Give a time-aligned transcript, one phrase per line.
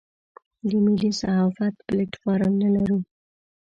[0.69, 2.97] د ملي صحافت پلیټ فارم نه لرو.